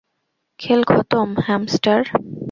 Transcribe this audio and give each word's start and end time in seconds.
খেল 0.59 0.81
খতম, 0.83 1.29
হ্যামস্টার। 1.45 2.01